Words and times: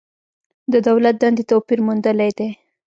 د 0.71 0.73
دولت 0.87 1.15
دندې 1.21 1.43
توپیر 1.49 1.79
موندلی 1.85 2.31
دی. 2.37 2.49